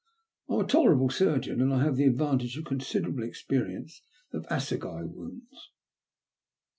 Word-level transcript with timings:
I 0.49 0.55
am 0.55 0.61
a 0.61 0.67
tolerable 0.67 1.11
surgeon, 1.11 1.61
and 1.61 1.71
I 1.71 1.83
have 1.83 1.95
the 1.95 2.07
advantage 2.07 2.57
of 2.57 2.65
considerable 2.65 3.21
experience 3.21 4.01
of 4.33 4.47
assegai 4.49 5.03
wounds." 5.03 5.69